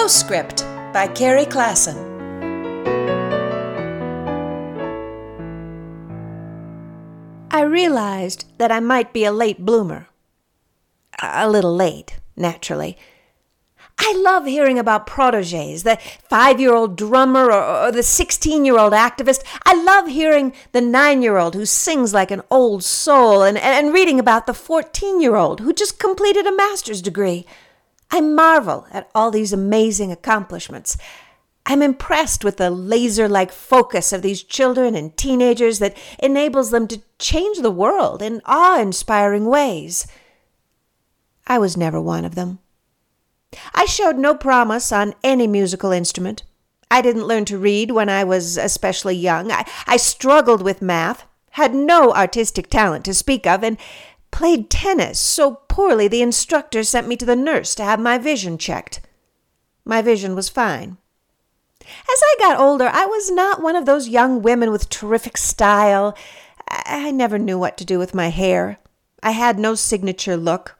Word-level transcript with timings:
Postscript 0.00 0.62
by 0.94 1.06
Carrie 1.08 1.44
Klassen. 1.44 1.94
I 7.50 7.60
realized 7.60 8.46
that 8.56 8.72
I 8.72 8.80
might 8.80 9.12
be 9.12 9.26
a 9.26 9.30
late 9.30 9.58
bloomer. 9.58 10.08
A 11.22 11.50
little 11.50 11.76
late, 11.76 12.18
naturally. 12.34 12.96
I 13.98 14.14
love 14.16 14.46
hearing 14.46 14.78
about 14.78 15.06
proteges, 15.06 15.82
the 15.82 15.98
five 16.30 16.58
year 16.58 16.72
old 16.72 16.96
drummer 16.96 17.52
or, 17.52 17.88
or 17.88 17.92
the 17.92 18.02
16 18.02 18.64
year 18.64 18.78
old 18.78 18.94
activist. 18.94 19.42
I 19.66 19.74
love 19.74 20.08
hearing 20.08 20.54
the 20.72 20.80
nine 20.80 21.20
year 21.20 21.36
old 21.36 21.54
who 21.54 21.66
sings 21.66 22.14
like 22.14 22.30
an 22.30 22.40
old 22.50 22.82
soul 22.82 23.42
and, 23.42 23.58
and 23.58 23.92
reading 23.92 24.18
about 24.18 24.46
the 24.46 24.54
14 24.54 25.20
year 25.20 25.36
old 25.36 25.60
who 25.60 25.74
just 25.74 25.98
completed 25.98 26.46
a 26.46 26.56
master's 26.56 27.02
degree. 27.02 27.44
I 28.10 28.20
marvel 28.20 28.86
at 28.90 29.08
all 29.14 29.30
these 29.30 29.52
amazing 29.52 30.10
accomplishments. 30.10 30.96
I'm 31.66 31.82
impressed 31.82 32.44
with 32.44 32.56
the 32.56 32.70
laser 32.70 33.28
like 33.28 33.52
focus 33.52 34.12
of 34.12 34.22
these 34.22 34.42
children 34.42 34.94
and 34.94 35.16
teenagers 35.16 35.78
that 35.78 35.96
enables 36.18 36.70
them 36.70 36.88
to 36.88 37.02
change 37.18 37.58
the 37.58 37.70
world 37.70 38.22
in 38.22 38.42
awe 38.44 38.80
inspiring 38.80 39.46
ways. 39.46 40.06
I 41.46 41.58
was 41.58 41.76
never 41.76 42.00
one 42.00 42.24
of 42.24 42.34
them. 42.34 42.58
I 43.74 43.84
showed 43.84 44.16
no 44.16 44.34
promise 44.34 44.92
on 44.92 45.14
any 45.22 45.46
musical 45.46 45.92
instrument. 45.92 46.44
I 46.90 47.02
didn't 47.02 47.26
learn 47.26 47.44
to 47.46 47.58
read 47.58 47.92
when 47.92 48.08
I 48.08 48.24
was 48.24 48.56
especially 48.56 49.16
young. 49.16 49.52
I, 49.52 49.64
I 49.86 49.96
struggled 49.96 50.62
with 50.62 50.82
math, 50.82 51.24
had 51.50 51.74
no 51.74 52.12
artistic 52.12 52.68
talent 52.70 53.04
to 53.04 53.14
speak 53.14 53.46
of, 53.46 53.62
and 53.62 53.76
played 54.30 54.70
tennis 54.70 55.18
so 55.18 55.60
poorly 55.68 56.08
the 56.08 56.22
instructor 56.22 56.82
sent 56.82 57.08
me 57.08 57.16
to 57.16 57.26
the 57.26 57.36
nurse 57.36 57.74
to 57.74 57.84
have 57.84 58.00
my 58.00 58.18
vision 58.18 58.58
checked. 58.58 59.00
My 59.84 60.02
vision 60.02 60.34
was 60.34 60.48
fine. 60.48 60.98
As 61.82 62.22
I 62.22 62.34
got 62.38 62.58
older, 62.58 62.88
I 62.92 63.06
was 63.06 63.30
not 63.30 63.62
one 63.62 63.76
of 63.76 63.86
those 63.86 64.08
young 64.08 64.42
women 64.42 64.70
with 64.70 64.88
terrific 64.88 65.36
style. 65.36 66.16
I 66.68 67.10
never 67.10 67.38
knew 67.38 67.58
what 67.58 67.76
to 67.78 67.84
do 67.84 67.98
with 67.98 68.14
my 68.14 68.28
hair. 68.28 68.78
I 69.22 69.32
had 69.32 69.58
no 69.58 69.74
signature 69.74 70.36
look. 70.36 70.76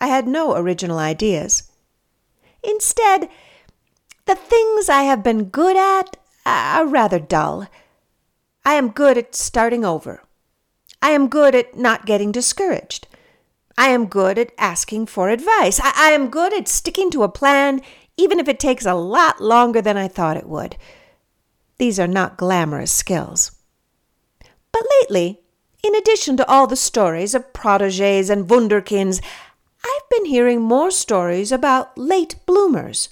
I 0.00 0.06
had 0.08 0.26
no 0.26 0.56
original 0.56 0.98
ideas. 0.98 1.70
Instead, 2.62 3.28
the 4.26 4.34
things 4.34 4.88
I 4.88 5.02
have 5.02 5.22
been 5.22 5.44
good 5.44 5.76
at 5.76 6.16
are 6.46 6.86
rather 6.86 7.18
dull. 7.18 7.68
I 8.64 8.74
am 8.74 8.90
good 8.90 9.18
at 9.18 9.34
starting 9.34 9.84
over. 9.84 10.22
I 11.04 11.10
am 11.10 11.28
good 11.28 11.54
at 11.54 11.76
not 11.76 12.06
getting 12.06 12.32
discouraged. 12.32 13.08
I 13.76 13.88
am 13.88 14.06
good 14.06 14.38
at 14.38 14.52
asking 14.56 15.04
for 15.04 15.28
advice. 15.28 15.78
I, 15.78 15.92
I, 15.94 16.10
am 16.12 16.30
good 16.30 16.54
at 16.54 16.66
sticking 16.66 17.10
to 17.10 17.24
a 17.24 17.28
plan, 17.28 17.82
even 18.16 18.40
if 18.40 18.48
it 18.48 18.58
takes 18.58 18.86
a 18.86 18.94
lot 18.94 19.38
longer 19.38 19.82
than 19.82 19.98
I 19.98 20.08
thought 20.08 20.38
it 20.38 20.48
would. 20.48 20.76
These 21.76 22.00
are 22.00 22.08
not 22.08 22.38
glamorous 22.38 22.90
skills. 22.90 23.52
But 24.72 24.86
lately, 25.02 25.40
in 25.82 25.94
addition 25.94 26.38
to 26.38 26.48
all 26.48 26.66
the 26.66 26.74
stories 26.74 27.34
of 27.34 27.52
proteges 27.52 28.30
and 28.30 28.48
wunderkinds, 28.48 29.20
I've 29.84 30.08
been 30.08 30.24
hearing 30.24 30.62
more 30.62 30.90
stories 30.90 31.52
about 31.52 31.98
late 31.98 32.36
bloomers. 32.46 33.10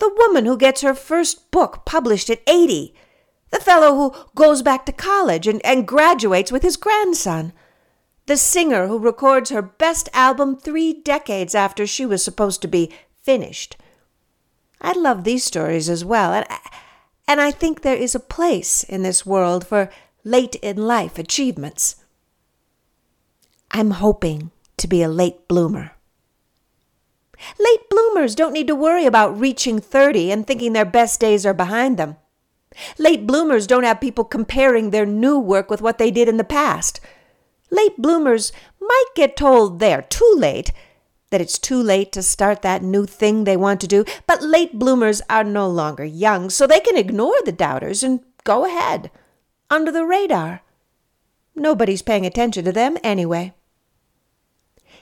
The 0.00 0.12
woman 0.18 0.46
who 0.46 0.58
gets 0.58 0.80
her 0.80 0.94
first 0.94 1.52
book 1.52 1.84
published 1.84 2.28
at 2.28 2.42
80. 2.48 2.92
The 3.54 3.60
fellow 3.60 3.94
who 3.94 4.14
goes 4.34 4.62
back 4.62 4.84
to 4.86 4.92
college 4.92 5.46
and, 5.46 5.64
and 5.64 5.86
graduates 5.86 6.50
with 6.50 6.64
his 6.64 6.76
grandson. 6.76 7.52
The 8.26 8.36
singer 8.36 8.88
who 8.88 8.98
records 8.98 9.50
her 9.50 9.62
best 9.62 10.08
album 10.12 10.56
three 10.56 10.92
decades 10.92 11.54
after 11.54 11.86
she 11.86 12.04
was 12.04 12.24
supposed 12.24 12.62
to 12.62 12.68
be 12.68 12.90
finished. 13.22 13.76
I 14.80 14.92
love 14.94 15.22
these 15.22 15.44
stories 15.44 15.88
as 15.88 16.04
well, 16.04 16.32
and, 16.32 16.44
and 17.28 17.40
I 17.40 17.52
think 17.52 17.82
there 17.82 17.94
is 17.94 18.16
a 18.16 18.20
place 18.20 18.82
in 18.82 19.04
this 19.04 19.24
world 19.24 19.64
for 19.64 19.88
late 20.24 20.56
in 20.56 20.88
life 20.88 21.16
achievements. 21.16 22.02
I'm 23.70 23.92
hoping 23.92 24.50
to 24.78 24.88
be 24.88 25.00
a 25.00 25.08
late 25.08 25.46
bloomer. 25.46 25.92
Late 27.60 27.88
bloomers 27.88 28.34
don't 28.34 28.52
need 28.52 28.66
to 28.66 28.74
worry 28.74 29.06
about 29.06 29.38
reaching 29.38 29.78
30 29.80 30.32
and 30.32 30.44
thinking 30.44 30.72
their 30.72 30.84
best 30.84 31.20
days 31.20 31.46
are 31.46 31.54
behind 31.54 31.98
them. 31.98 32.16
Late 32.98 33.26
bloomers 33.26 33.66
don't 33.66 33.84
have 33.84 34.00
people 34.00 34.24
comparing 34.24 34.90
their 34.90 35.06
new 35.06 35.38
work 35.38 35.70
with 35.70 35.82
what 35.82 35.98
they 35.98 36.10
did 36.10 36.28
in 36.28 36.36
the 36.36 36.44
past. 36.44 37.00
Late 37.70 37.96
bloomers 37.98 38.52
might 38.80 39.06
get 39.14 39.36
told 39.36 39.78
they're 39.78 40.02
too 40.02 40.34
late, 40.36 40.72
that 41.30 41.40
it's 41.40 41.58
too 41.58 41.82
late 41.82 42.12
to 42.12 42.22
start 42.22 42.62
that 42.62 42.82
new 42.82 43.06
thing 43.06 43.44
they 43.44 43.56
want 43.56 43.80
to 43.80 43.88
do, 43.88 44.04
but 44.26 44.42
late 44.42 44.78
bloomers 44.78 45.20
are 45.28 45.44
no 45.44 45.68
longer 45.68 46.04
young, 46.04 46.50
so 46.50 46.66
they 46.66 46.80
can 46.80 46.96
ignore 46.96 47.40
the 47.44 47.52
doubters 47.52 48.02
and 48.02 48.20
go 48.44 48.64
ahead, 48.64 49.10
under 49.70 49.90
the 49.90 50.04
radar. 50.04 50.62
Nobody's 51.56 52.02
paying 52.02 52.26
attention 52.26 52.64
to 52.64 52.72
them 52.72 52.96
anyway. 53.02 53.54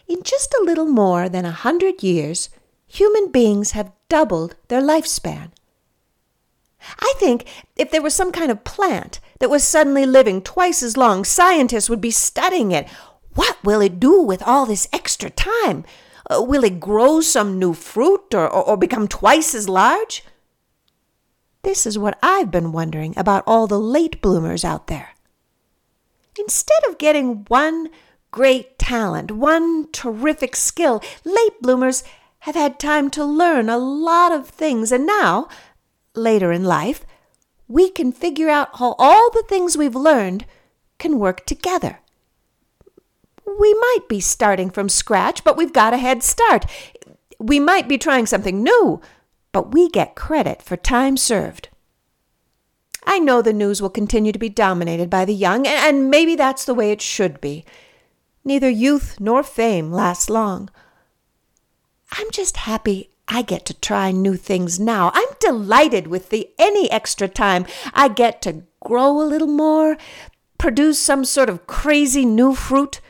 In 0.08 0.22
just 0.22 0.54
a 0.54 0.64
little 0.64 0.86
more 0.86 1.28
than 1.28 1.44
a 1.44 1.50
hundred 1.50 2.02
years, 2.02 2.48
human 2.86 3.30
beings 3.30 3.72
have 3.72 3.92
doubled 4.08 4.56
their 4.68 4.80
lifespan. 4.80 5.50
I 6.98 7.14
think 7.18 7.46
if 7.76 7.90
there 7.90 8.02
was 8.02 8.14
some 8.14 8.32
kind 8.32 8.50
of 8.50 8.64
plant 8.64 9.20
that 9.40 9.50
was 9.50 9.64
suddenly 9.64 10.06
living 10.06 10.42
twice 10.42 10.82
as 10.82 10.96
long, 10.96 11.24
scientists 11.24 11.88
would 11.90 12.00
be 12.00 12.10
studying 12.10 12.72
it. 12.72 12.88
What 13.34 13.56
will 13.64 13.80
it 13.80 13.98
do 13.98 14.20
with 14.20 14.42
all 14.42 14.66
this 14.66 14.88
extra 14.92 15.30
time? 15.30 15.84
Uh, 16.30 16.42
will 16.42 16.64
it 16.64 16.80
grow 16.80 17.20
some 17.20 17.58
new 17.58 17.74
fruit 17.74 18.34
or, 18.34 18.48
or, 18.48 18.62
or 18.70 18.76
become 18.76 19.08
twice 19.08 19.54
as 19.54 19.68
large? 19.68 20.24
This 21.62 21.86
is 21.86 21.98
what 21.98 22.18
I've 22.22 22.50
been 22.50 22.72
wondering 22.72 23.14
about 23.16 23.44
all 23.46 23.66
the 23.66 23.78
late 23.78 24.20
bloomers 24.20 24.64
out 24.64 24.88
there. 24.88 25.10
Instead 26.38 26.78
of 26.88 26.98
getting 26.98 27.44
one 27.48 27.88
great 28.32 28.78
talent, 28.78 29.30
one 29.30 29.86
terrific 29.92 30.56
skill. 30.56 31.00
Late 31.24 31.60
bloomers 31.60 32.02
have 32.40 32.56
had 32.56 32.80
time 32.80 33.10
to 33.10 33.24
learn 33.24 33.68
a 33.68 33.78
lot 33.78 34.32
of 34.32 34.48
things, 34.48 34.90
and 34.90 35.06
now, 35.06 35.48
later 36.14 36.52
in 36.52 36.64
life, 36.64 37.04
we 37.68 37.90
can 37.90 38.12
figure 38.12 38.48
out 38.48 38.76
how 38.78 38.94
all 38.98 39.30
the 39.30 39.44
things 39.48 39.76
we've 39.76 39.94
learned 39.94 40.44
can 40.98 41.18
work 41.18 41.46
together. 41.46 42.00
We 43.46 43.74
might 43.74 44.08
be 44.08 44.20
starting 44.20 44.70
from 44.70 44.88
scratch, 44.88 45.44
but 45.44 45.56
we've 45.56 45.72
got 45.72 45.94
a 45.94 45.98
head 45.98 46.22
start. 46.22 46.66
We 47.38 47.58
might 47.58 47.88
be 47.88 47.98
trying 47.98 48.26
something 48.26 48.62
new, 48.62 49.00
but 49.52 49.72
we 49.72 49.88
get 49.88 50.14
credit 50.14 50.62
for 50.62 50.76
time 50.76 51.16
served. 51.16 51.68
I 53.04 53.18
know 53.18 53.42
the 53.42 53.52
news 53.52 53.82
will 53.82 53.90
continue 53.90 54.32
to 54.32 54.38
be 54.38 54.48
dominated 54.48 55.10
by 55.10 55.24
the 55.24 55.34
young, 55.34 55.66
and 55.66 56.10
maybe 56.10 56.36
that's 56.36 56.64
the 56.64 56.74
way 56.74 56.92
it 56.92 57.00
should 57.00 57.40
be. 57.40 57.64
Neither 58.44 58.70
youth 58.70 59.18
nor 59.18 59.42
fame 59.42 59.90
lasts 59.90 60.30
long. 60.30 60.70
I'm 62.12 62.30
just 62.30 62.58
happy 62.58 63.11
I 63.34 63.40
get 63.40 63.64
to 63.66 63.74
try 63.74 64.10
new 64.10 64.36
things 64.36 64.78
now. 64.78 65.10
I'm 65.14 65.28
delighted 65.40 66.06
with 66.06 66.28
the 66.28 66.50
any 66.58 66.90
extra 66.90 67.28
time 67.28 67.64
I 67.94 68.08
get 68.08 68.42
to 68.42 68.64
grow 68.80 69.22
a 69.22 69.24
little 69.24 69.48
more, 69.48 69.96
produce 70.58 70.98
some 70.98 71.24
sort 71.24 71.48
of 71.48 71.66
crazy 71.66 72.26
new 72.26 72.54
fruit. 72.54 73.00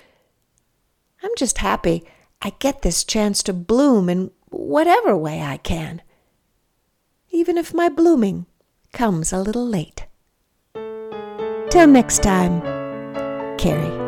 I'm 1.25 1.33
just 1.37 1.59
happy 1.59 2.05
I 2.41 2.51
get 2.61 2.83
this 2.83 3.03
chance 3.03 3.43
to 3.45 3.53
bloom 3.53 4.09
in 4.09 4.31
whatever 4.51 5.17
way 5.17 5.43
I 5.43 5.57
can, 5.57 6.03
even 7.31 7.59
if 7.59 7.75
my 7.75 7.89
blooming 7.89 8.47
comes 8.93 9.33
a 9.33 9.41
little 9.41 9.67
late. 9.67 10.07
Till 11.71 11.89
next 11.89 12.23
time, 12.23 12.61
Carrie. 13.59 14.02